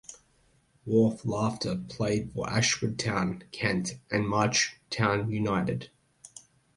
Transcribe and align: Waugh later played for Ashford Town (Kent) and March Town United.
Waugh 0.83 1.19
later 1.23 1.79
played 1.87 2.31
for 2.33 2.49
Ashford 2.49 2.97
Town 2.97 3.43
(Kent) 3.51 3.99
and 4.09 4.27
March 4.27 4.77
Town 4.89 5.29
United. 5.29 5.91